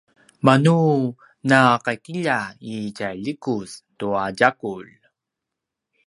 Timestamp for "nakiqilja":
1.49-2.37